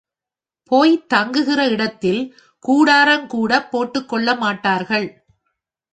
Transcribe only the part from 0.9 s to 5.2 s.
தங்குகிற இடத்தில் கூடாரங்கூடப் போட்டுக்கொள்ள மாட்டார்கள்.